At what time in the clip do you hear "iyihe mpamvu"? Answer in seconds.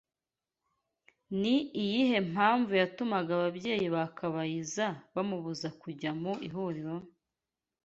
1.83-2.71